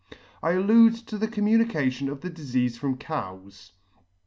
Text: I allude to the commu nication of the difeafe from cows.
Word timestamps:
I 0.41 0.53
allude 0.53 0.95
to 1.09 1.17
the 1.19 1.27
commu 1.27 1.63
nication 1.63 2.11
of 2.11 2.21
the 2.21 2.31
difeafe 2.31 2.75
from 2.75 2.97
cows. 2.97 3.73